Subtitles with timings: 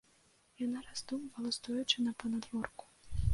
[0.61, 2.89] Яна раздумвала, стоячы на панадворку.